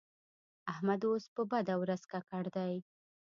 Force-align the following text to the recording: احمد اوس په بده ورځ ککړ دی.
احمد 0.71 1.01
اوس 1.09 1.23
په 1.35 1.41
بده 1.51 1.73
ورځ 1.81 2.01
ککړ 2.11 2.45
دی. 2.55 2.73